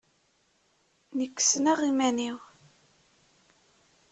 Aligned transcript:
Nekk 1.17 1.37
ssneɣ 1.41 1.79
iman-inu. 1.89 2.35